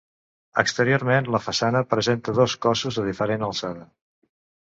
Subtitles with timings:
[0.61, 3.85] Exteriorment la façana presenta dos cossos de diferent alçada.